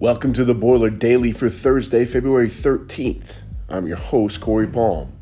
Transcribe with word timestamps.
Welcome 0.00 0.32
to 0.34 0.44
the 0.44 0.54
Boiler 0.54 0.90
Daily 0.90 1.32
for 1.32 1.48
Thursday, 1.48 2.04
February 2.04 2.46
13th. 2.46 3.38
I'm 3.68 3.88
your 3.88 3.96
host, 3.96 4.40
Corey 4.40 4.68
Palm. 4.68 5.12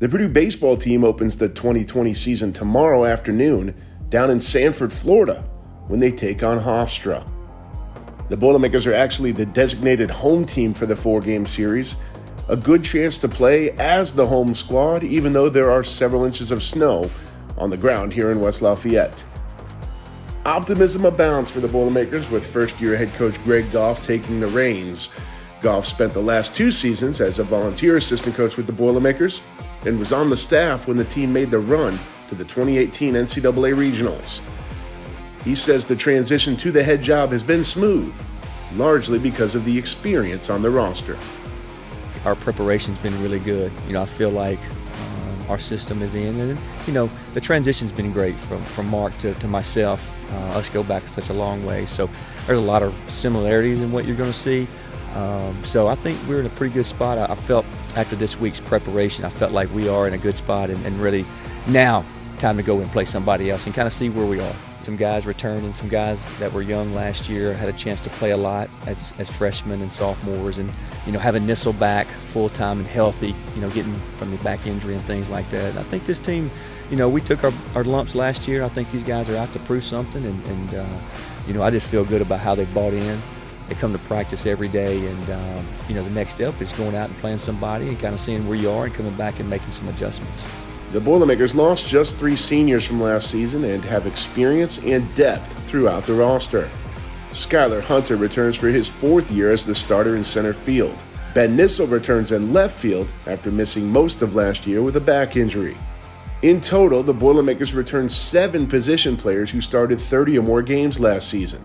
The 0.00 0.08
Purdue 0.10 0.28
baseball 0.28 0.76
team 0.76 1.02
opens 1.02 1.38
the 1.38 1.48
2020 1.48 2.12
season 2.12 2.52
tomorrow 2.52 3.06
afternoon 3.06 3.74
down 4.10 4.30
in 4.30 4.38
Sanford, 4.38 4.92
Florida, 4.92 5.42
when 5.88 5.98
they 5.98 6.12
take 6.12 6.42
on 6.42 6.60
Hofstra. 6.60 7.26
The 8.28 8.36
Boilermakers 8.36 8.86
are 8.86 8.92
actually 8.92 9.32
the 9.32 9.46
designated 9.46 10.10
home 10.10 10.44
team 10.44 10.74
for 10.74 10.84
the 10.84 10.94
four 10.94 11.22
game 11.22 11.46
series, 11.46 11.96
a 12.50 12.56
good 12.56 12.84
chance 12.84 13.16
to 13.16 13.30
play 13.30 13.70
as 13.78 14.12
the 14.12 14.26
home 14.26 14.54
squad, 14.54 15.04
even 15.04 15.32
though 15.32 15.48
there 15.48 15.70
are 15.70 15.82
several 15.82 16.26
inches 16.26 16.50
of 16.50 16.62
snow 16.62 17.10
on 17.56 17.70
the 17.70 17.78
ground 17.78 18.12
here 18.12 18.30
in 18.30 18.42
West 18.42 18.60
Lafayette. 18.60 19.24
Optimism 20.46 21.04
abounds 21.04 21.50
for 21.50 21.58
the 21.58 21.66
Boilermakers 21.66 22.30
with 22.30 22.46
first 22.46 22.80
year 22.80 22.96
head 22.96 23.12
coach 23.14 23.42
Greg 23.42 23.68
Goff 23.72 24.00
taking 24.00 24.38
the 24.38 24.46
reins. 24.46 25.08
Goff 25.60 25.84
spent 25.84 26.12
the 26.12 26.22
last 26.22 26.54
two 26.54 26.70
seasons 26.70 27.20
as 27.20 27.40
a 27.40 27.42
volunteer 27.42 27.96
assistant 27.96 28.36
coach 28.36 28.56
with 28.56 28.68
the 28.68 28.72
Boilermakers 28.72 29.42
and 29.84 29.98
was 29.98 30.12
on 30.12 30.30
the 30.30 30.36
staff 30.36 30.86
when 30.86 30.96
the 30.96 31.04
team 31.04 31.32
made 31.32 31.50
the 31.50 31.58
run 31.58 31.98
to 32.28 32.36
the 32.36 32.44
2018 32.44 33.14
NCAA 33.14 33.74
Regionals. 33.74 34.40
He 35.42 35.56
says 35.56 35.84
the 35.84 35.96
transition 35.96 36.56
to 36.58 36.70
the 36.70 36.84
head 36.84 37.02
job 37.02 37.32
has 37.32 37.42
been 37.42 37.64
smooth, 37.64 38.14
largely 38.76 39.18
because 39.18 39.56
of 39.56 39.64
the 39.64 39.76
experience 39.76 40.48
on 40.48 40.62
the 40.62 40.70
roster. 40.70 41.18
Our 42.24 42.36
preparation's 42.36 42.98
been 42.98 43.20
really 43.20 43.40
good. 43.40 43.72
You 43.88 43.94
know, 43.94 44.02
I 44.02 44.06
feel 44.06 44.30
like 44.30 44.60
our 45.48 45.58
system 45.58 46.02
is 46.02 46.14
in, 46.14 46.38
and 46.40 46.58
you 46.86 46.92
know, 46.92 47.10
the 47.34 47.40
transition's 47.40 47.92
been 47.92 48.12
great 48.12 48.36
from 48.36 48.62
from 48.62 48.88
Mark 48.88 49.16
to, 49.18 49.34
to 49.34 49.48
myself. 49.48 50.12
Uh, 50.30 50.58
us 50.58 50.68
go 50.68 50.82
back 50.82 51.06
such 51.08 51.28
a 51.28 51.32
long 51.32 51.64
way, 51.64 51.86
so 51.86 52.10
there's 52.46 52.58
a 52.58 52.62
lot 52.62 52.82
of 52.82 52.94
similarities 53.08 53.80
in 53.80 53.92
what 53.92 54.04
you're 54.04 54.16
going 54.16 54.32
to 54.32 54.36
see. 54.36 54.66
Um, 55.14 55.64
so 55.64 55.86
I 55.86 55.94
think 55.94 56.18
we're 56.28 56.40
in 56.40 56.46
a 56.46 56.50
pretty 56.50 56.74
good 56.74 56.84
spot. 56.84 57.16
I, 57.16 57.32
I, 57.32 57.36
felt 57.36 57.64
after 57.94 58.16
this 58.16 58.38
week's 58.38 58.60
preparation, 58.60 59.24
I 59.24 59.30
felt 59.30 59.52
like 59.52 59.72
we 59.72 59.88
are 59.88 60.06
in 60.06 60.12
a 60.12 60.18
good 60.18 60.34
spot, 60.34 60.68
and, 60.68 60.84
and 60.84 61.00
really 61.00 61.24
now 61.68 62.04
time 62.38 62.56
to 62.56 62.62
go 62.62 62.80
and 62.80 62.90
play 62.92 63.06
somebody 63.06 63.50
else 63.50 63.64
and 63.66 63.74
kind 63.74 63.86
of 63.86 63.94
see 63.94 64.10
where 64.10 64.26
we 64.26 64.40
are 64.40 64.54
some 64.86 64.96
guys 64.96 65.26
returning, 65.26 65.72
some 65.72 65.88
guys 65.88 66.24
that 66.38 66.52
were 66.52 66.62
young 66.62 66.94
last 66.94 67.28
year 67.28 67.52
had 67.52 67.68
a 67.68 67.72
chance 67.72 68.00
to 68.00 68.08
play 68.08 68.30
a 68.30 68.36
lot 68.36 68.70
as, 68.86 69.12
as 69.18 69.28
freshmen 69.28 69.82
and 69.82 69.90
sophomores, 69.90 70.58
and 70.58 70.72
you 71.06 71.12
know 71.12 71.18
having 71.18 71.44
Nisle 71.44 71.72
back 71.72 72.06
full 72.06 72.48
time 72.48 72.78
and 72.78 72.86
healthy, 72.86 73.34
you 73.56 73.60
know 73.60 73.68
getting 73.70 73.98
from 74.16 74.30
the 74.30 74.36
back 74.44 74.64
injury 74.64 74.94
and 74.94 75.02
things 75.02 75.28
like 75.28 75.50
that. 75.50 75.76
I 75.76 75.82
think 75.82 76.06
this 76.06 76.20
team, 76.20 76.52
you 76.88 76.96
know, 76.96 77.08
we 77.08 77.20
took 77.20 77.42
our, 77.42 77.52
our 77.74 77.82
lumps 77.82 78.14
last 78.14 78.46
year. 78.46 78.62
I 78.62 78.68
think 78.68 78.88
these 78.92 79.02
guys 79.02 79.28
are 79.28 79.36
out 79.36 79.52
to 79.54 79.58
prove 79.60 79.82
something, 79.82 80.24
and, 80.24 80.46
and 80.46 80.74
uh, 80.76 80.98
you 81.48 81.52
know 81.52 81.62
I 81.62 81.70
just 81.70 81.88
feel 81.88 82.04
good 82.04 82.22
about 82.22 82.38
how 82.38 82.54
they 82.54 82.66
bought 82.66 82.94
in. 82.94 83.20
They 83.68 83.74
come 83.74 83.92
to 83.92 83.98
practice 83.98 84.46
every 84.46 84.68
day, 84.68 85.04
and 85.04 85.30
um, 85.30 85.66
you 85.88 85.96
know 85.96 86.04
the 86.04 86.10
next 86.10 86.34
step 86.34 86.60
is 86.60 86.70
going 86.72 86.94
out 86.94 87.08
and 87.08 87.18
playing 87.18 87.38
somebody 87.38 87.88
and 87.88 87.98
kind 87.98 88.14
of 88.14 88.20
seeing 88.20 88.46
where 88.46 88.56
you 88.56 88.70
are 88.70 88.84
and 88.84 88.94
coming 88.94 89.16
back 89.16 89.40
and 89.40 89.50
making 89.50 89.72
some 89.72 89.88
adjustments. 89.88 90.44
The 90.96 91.02
Boilermakers 91.02 91.54
lost 91.54 91.86
just 91.86 92.16
three 92.16 92.36
seniors 92.36 92.86
from 92.86 93.02
last 93.02 93.30
season 93.30 93.64
and 93.64 93.84
have 93.84 94.06
experience 94.06 94.78
and 94.78 95.14
depth 95.14 95.52
throughout 95.68 96.04
the 96.04 96.14
roster. 96.14 96.70
Skylar 97.32 97.82
Hunter 97.82 98.16
returns 98.16 98.56
for 98.56 98.68
his 98.68 98.88
fourth 98.88 99.30
year 99.30 99.52
as 99.52 99.66
the 99.66 99.74
starter 99.74 100.16
in 100.16 100.24
center 100.24 100.54
field. 100.54 100.96
Ben 101.34 101.54
Nisle 101.54 101.90
returns 101.90 102.32
in 102.32 102.54
left 102.54 102.74
field 102.74 103.12
after 103.26 103.50
missing 103.50 103.86
most 103.86 104.22
of 104.22 104.34
last 104.34 104.66
year 104.66 104.80
with 104.80 104.96
a 104.96 105.00
back 105.00 105.36
injury. 105.36 105.76
In 106.40 106.62
total, 106.62 107.02
the 107.02 107.12
Boilermakers 107.12 107.74
returned 107.74 108.10
seven 108.10 108.66
position 108.66 109.18
players 109.18 109.50
who 109.50 109.60
started 109.60 110.00
30 110.00 110.38
or 110.38 110.42
more 110.44 110.62
games 110.62 110.98
last 110.98 111.28
season. 111.28 111.62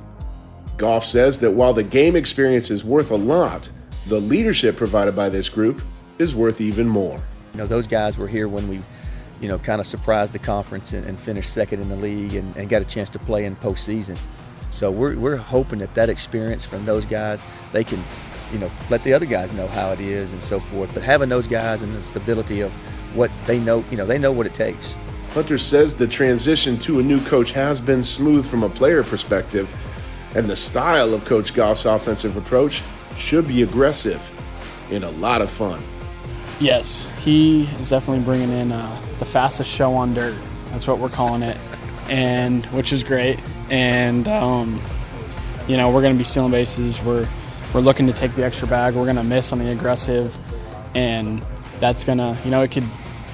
Goff 0.76 1.06
says 1.06 1.40
that 1.40 1.52
while 1.52 1.73
the 1.73 1.84
game 1.84 2.18
experience 2.18 2.70
is 2.70 2.84
worth 2.84 3.12
a 3.12 3.16
lot, 3.16 3.70
the 4.08 4.20
leadership 4.20 4.76
provided 4.76 5.16
by 5.16 5.30
this 5.30 5.48
group 5.48 5.82
is 6.18 6.36
worth 6.36 6.60
even 6.60 6.86
more. 6.86 7.16
You 7.54 7.60
know, 7.60 7.68
those 7.68 7.88
guys 7.88 8.18
were 8.18 8.28
here 8.28 8.50
when 8.50 8.68
we 8.68 8.82
you 9.42 9.47
know, 9.47 9.58
kind 9.58 9.81
of 9.81 9.88
surprised 9.88 10.33
the 10.33 10.39
conference 10.39 10.93
and, 10.93 11.05
and 11.05 11.20
finished 11.20 11.52
second 11.52 11.82
in 11.82 11.89
the 11.89 11.95
league 11.95 12.36
and, 12.36 12.55
and, 12.55 12.70
got 12.70 12.82
a 12.82 12.86
chance 12.86 13.10
to 13.10 13.20
play 13.20 13.45
in 13.45 13.55
postseason. 13.55 14.17
So 14.70 14.92
we're, 14.92 15.17
we're 15.17 15.36
hoping 15.36 15.80
that 15.80 15.93
that 15.95 16.10
experience 16.10 16.64
from 16.64 16.86
those 16.86 17.04
guys, 17.05 17.43
they 17.71 17.83
can, 17.83 18.02
you 18.54 18.60
know, 18.60 18.71
let 18.89 19.04
the 19.04 19.14
other 19.14 19.26
guys 19.26 19.52
know 19.52 19.67
how 19.67 19.92
it 19.92 19.99
is 19.99 20.32
and 20.32 20.42
so 20.43 20.60
forth. 20.60 20.93
But 20.93 21.02
having 21.04 21.27
those 21.27 21.48
guys 21.48 21.82
and 21.82 21.93
the 21.93 22.02
stability 22.02 22.61
of 22.61 22.71
what 23.16 23.32
they 23.48 23.60
know, 23.60 23.83
you 23.89 23.98
know, 23.98 24.05
they 24.05 24.20
know 24.20 24.32
what 24.32 24.45
it 24.45 24.54
takes. 24.54 24.95
Hunter 25.32 25.58
says 25.58 25.95
the 25.95 26.08
transition 26.08 26.77
to 26.80 26.99
a 26.99 27.04
new 27.04 27.23
coach 27.26 27.52
has 27.54 27.82
been 27.82 28.04
smooth 28.04 28.45
from 28.45 28.64
a 28.64 28.70
player 28.70 29.04
perspective, 29.04 29.73
and 30.36 30.49
the 30.49 30.55
style 30.55 31.14
of 31.14 31.26
Coach 31.26 31.54
Goff's 31.54 31.86
offensive 31.86 32.37
approach 32.37 32.83
should 33.17 33.48
be 33.48 33.64
aggressive 33.64 34.21
and 34.92 35.04
a 35.04 35.11
lot 35.11 35.42
of 35.42 35.49
fun. 35.49 35.82
Yes, 36.61 37.08
he 37.23 37.64
is 37.80 37.89
definitely 37.89 38.23
bringing 38.23 38.52
in 38.52 38.72
uh, 38.72 39.02
the 39.17 39.26
fastest 39.26 39.72
show 39.72 39.94
on 39.95 40.14
dirt. 40.14 40.36
That's 40.67 40.88
what 40.88 40.99
we're 40.99 41.10
calling 41.10 41.42
it, 41.42 41.58
and 42.08 42.64
which 42.67 42.94
is 42.94 43.04
great. 43.04 43.39
And 43.72 44.27
um, 44.27 44.80
you 45.67 45.76
know, 45.76 45.89
we're 45.92 46.02
going 46.02 46.14
to 46.14 46.17
be 46.17 46.23
stealing 46.23 46.52
bases. 46.52 47.02
We're 47.02 47.27
we're 47.73 47.82
looking 47.82 48.05
to 48.05 48.14
take 48.14 48.36
the 48.36 48.45
extra 48.45 48.67
bag. 48.67 48.94
We're 48.94 49.05
going 49.05 49.16
to 49.16 49.23
miss 49.23 49.52
on 49.52 49.58
the 49.58 49.72
aggressive, 49.72 50.38
and 50.94 51.44
that's 51.80 52.04
going 52.04 52.20
to 52.20 52.38
you 52.45 52.52
know 52.52 52.61
it 52.61 52.70
could 52.70 52.86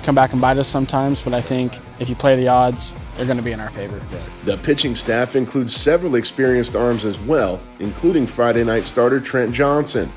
come 0.04 0.16
back 0.16 0.32
and 0.32 0.40
bite 0.40 0.58
us 0.58 0.70
sometimes. 0.70 1.22
But 1.22 1.34
I 1.34 1.42
think 1.42 1.78
if 2.00 2.08
you 2.08 2.16
play 2.16 2.38
the 2.38 2.48
odds, 2.48 2.96
they're 3.18 3.26
going 3.26 3.40
to 3.40 3.44
be 3.44 3.52
in 3.52 3.60
our 3.60 3.70
favor. 3.72 4.02
The 4.46 4.56
pitching 4.58 4.96
staff 4.96 5.36
includes 5.36 5.76
several 5.76 6.16
experienced 6.16 6.78
arms 6.78 7.04
as 7.04 7.20
well, 7.20 7.60
including 7.80 8.26
Friday 8.26 8.64
night 8.64 8.86
starter 8.86 9.20
Trent 9.20 9.54
Johnson. 9.54 10.14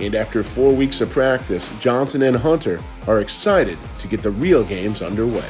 And 0.00 0.14
after 0.14 0.42
four 0.42 0.74
weeks 0.74 1.02
of 1.02 1.10
practice, 1.10 1.70
Johnson 1.78 2.22
and 2.22 2.36
Hunter 2.36 2.82
are 3.06 3.20
excited 3.20 3.78
to 3.98 4.08
get 4.08 4.22
the 4.22 4.30
real 4.30 4.64
games 4.64 5.02
underway. 5.02 5.48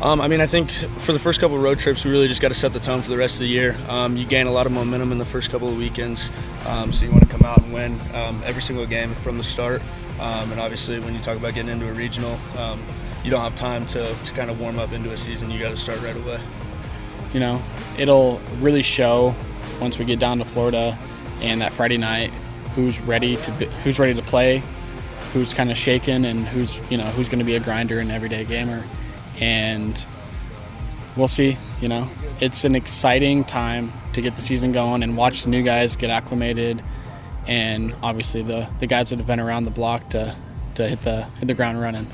Um, 0.00 0.20
I 0.20 0.28
mean, 0.28 0.40
I 0.40 0.46
think 0.46 0.70
for 0.70 1.12
the 1.12 1.18
first 1.18 1.40
couple 1.40 1.56
of 1.56 1.62
road 1.62 1.78
trips, 1.78 2.04
we 2.04 2.10
really 2.10 2.28
just 2.28 2.40
got 2.40 2.48
to 2.48 2.54
set 2.54 2.72
the 2.72 2.80
tone 2.80 3.02
for 3.02 3.10
the 3.10 3.16
rest 3.16 3.34
of 3.34 3.40
the 3.40 3.48
year. 3.48 3.76
Um, 3.88 4.16
you 4.16 4.24
gain 4.24 4.46
a 4.46 4.52
lot 4.52 4.66
of 4.66 4.72
momentum 4.72 5.12
in 5.12 5.18
the 5.18 5.24
first 5.24 5.50
couple 5.50 5.68
of 5.68 5.76
weekends, 5.76 6.30
um, 6.66 6.92
so 6.92 7.04
you 7.04 7.10
want 7.10 7.22
to 7.22 7.28
come 7.28 7.42
out 7.42 7.58
and 7.58 7.72
win 7.72 8.00
um, 8.14 8.40
every 8.44 8.62
single 8.62 8.86
game 8.86 9.14
from 9.16 9.38
the 9.38 9.44
start. 9.44 9.82
Um, 10.20 10.50
and 10.52 10.60
obviously, 10.60 11.00
when 11.00 11.14
you 11.14 11.20
talk 11.20 11.36
about 11.36 11.54
getting 11.54 11.70
into 11.70 11.88
a 11.88 11.92
regional, 11.92 12.38
um, 12.58 12.80
you 13.24 13.30
don't 13.30 13.42
have 13.42 13.54
time 13.54 13.86
to, 13.86 14.14
to 14.14 14.32
kind 14.32 14.50
of 14.50 14.60
warm 14.60 14.78
up 14.78 14.92
into 14.92 15.12
a 15.12 15.16
season. 15.16 15.50
You 15.50 15.60
got 15.60 15.70
to 15.70 15.76
start 15.76 16.00
right 16.02 16.16
away. 16.16 16.40
You 17.32 17.40
know, 17.40 17.62
it'll 17.98 18.40
really 18.60 18.82
show 18.82 19.34
once 19.80 19.98
we 19.98 20.04
get 20.04 20.18
down 20.18 20.38
to 20.38 20.44
Florida 20.44 20.98
and 21.40 21.60
that 21.60 21.72
Friday 21.72 21.98
night 21.98 22.32
who's 22.74 23.00
ready 23.00 23.36
to 23.36 23.52
be, 23.52 23.66
who's 23.84 23.98
ready 23.98 24.14
to 24.14 24.22
play, 24.22 24.62
who's 25.32 25.54
kind 25.54 25.70
of 25.70 25.76
shaken, 25.76 26.24
and 26.24 26.46
who's 26.48 26.80
you 26.90 26.96
know 26.96 27.04
who's 27.04 27.28
going 27.28 27.38
to 27.38 27.44
be 27.44 27.54
a 27.54 27.60
grinder 27.60 27.98
and 27.98 28.10
everyday 28.10 28.44
gamer, 28.44 28.84
and 29.40 30.04
we'll 31.16 31.28
see. 31.28 31.56
You 31.80 31.88
know, 31.88 32.08
it's 32.40 32.64
an 32.64 32.74
exciting 32.74 33.44
time 33.44 33.92
to 34.12 34.20
get 34.20 34.36
the 34.36 34.42
season 34.42 34.72
going 34.72 35.02
and 35.02 35.16
watch 35.16 35.42
the 35.42 35.50
new 35.50 35.62
guys 35.62 35.96
get 35.96 36.10
acclimated, 36.10 36.82
and 37.46 37.94
obviously 38.02 38.42
the 38.42 38.68
the 38.80 38.86
guys 38.86 39.10
that 39.10 39.18
have 39.18 39.26
been 39.26 39.40
around 39.40 39.64
the 39.64 39.70
block 39.70 40.08
to 40.10 40.34
to 40.74 40.88
hit 40.88 41.02
the 41.02 41.22
hit 41.22 41.46
the 41.48 41.54
ground 41.54 41.80
running. 41.80 42.06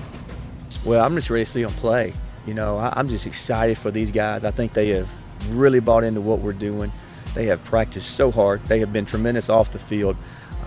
Well, 0.85 1.05
I'm 1.05 1.15
just 1.15 1.31
ready 1.31 1.45
to 1.45 1.51
see 1.51 1.63
them 1.63 1.73
play. 1.73 2.13
You 2.47 2.55
know, 2.55 2.79
I'm 2.79 3.09
just 3.09 3.27
excited 3.27 3.77
for 3.77 3.91
these 3.91 4.11
guys. 4.11 4.45
I 4.45 4.51
think 4.51 4.73
they 4.73 4.89
have 4.91 5.11
really 5.51 5.81
bought 5.81 6.05
into 6.05 6.21
what 6.21 6.39
we're 6.39 6.53
doing. 6.53 6.91
They 7.35 7.47
have 7.47 7.63
practiced 7.65 8.13
so 8.13 8.31
hard. 8.31 8.65
They 8.65 8.79
have 8.81 8.93
been 8.93 9.05
tremendous 9.05 9.49
off 9.49 9.71
the 9.71 9.79
field 9.79 10.17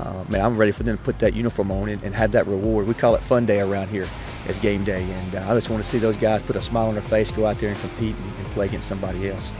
uh, 0.01 0.23
man, 0.29 0.41
I'm 0.41 0.57
ready 0.57 0.71
for 0.71 0.83
them 0.83 0.97
to 0.97 1.03
put 1.03 1.19
that 1.19 1.33
uniform 1.33 1.71
on 1.71 1.89
and, 1.89 2.03
and, 2.03 2.15
have 2.15 2.31
that 2.31 2.47
reward. 2.47 2.87
We 2.87 2.93
call 2.93 3.15
it 3.15 3.21
fun 3.21 3.45
day 3.45 3.59
around 3.59 3.89
here 3.89 4.07
as 4.47 4.57
game 4.57 4.83
day, 4.83 5.03
and 5.03 5.35
uh, 5.35 5.45
I 5.47 5.53
just 5.53 5.69
want 5.69 5.83
to 5.83 5.87
see 5.87 5.99
those 5.99 6.15
guys 6.15 6.41
put 6.41 6.55
a 6.55 6.61
smile 6.61 6.87
on 6.87 6.95
their 6.95 7.03
face, 7.03 7.29
go 7.29 7.45
out 7.45 7.59
there 7.59 7.69
and 7.69 7.79
compete 7.79 8.15
and, 8.15 8.37
and 8.37 8.45
play 8.47 8.65
against 8.65 8.87
somebody 8.87 9.29
else. 9.29 9.51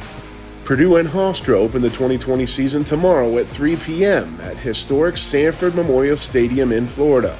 Purdue 0.64 0.96
and 0.96 1.08
Hofstra 1.08 1.56
open 1.56 1.82
the 1.82 1.90
2020 1.90 2.46
season 2.46 2.84
tomorrow 2.84 3.38
at 3.38 3.48
3 3.48 3.76
p.m. 3.78 4.40
at 4.42 4.58
historic 4.58 5.18
Sanford 5.18 5.76
Memorial 5.76 6.18
Stadium 6.18 6.72
in 6.72 6.88
Florida. 6.88 7.38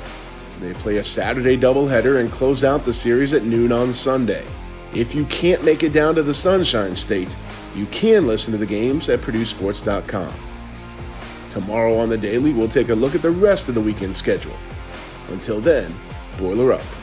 They 0.60 0.74
play 0.74 0.98
a 0.98 1.04
Saturday 1.04 1.58
doubleheader 1.58 2.20
and 2.20 2.32
close 2.32 2.64
out 2.64 2.86
the 2.86 2.94
series 2.94 3.34
at 3.34 3.44
noon 3.44 3.72
on 3.72 3.94
Sunday. 3.94 4.46
If 4.94 5.16
you 5.16 5.26
can't 5.26 5.64
make 5.64 5.82
it 5.82 5.94
down 5.94 6.16
to 6.16 6.24
the 6.24 6.34
Sunshine 6.34 6.96
State, 6.96 7.36
you 7.76 7.86
can 7.88 8.28
listen 8.28 8.52
to 8.52 8.58
the 8.58 8.66
games 8.66 9.10
at 9.10 9.22
PurdueSports.com. 9.22 10.51
Tomorrow 11.52 11.98
on 11.98 12.08
the 12.08 12.18
Daily, 12.18 12.54
we'll 12.54 12.70
take 12.70 12.90
a 12.90 12.96
look 12.96 13.14
at 13.14 13.22
the 13.22 13.30
rest 13.30 13.68
of 13.68 13.76
the 13.76 13.82
weekend 13.82 14.16
schedule. 14.16 14.56
Until 15.30 15.60
then, 15.60 15.94
boiler 16.38 16.72
up. 16.74 17.01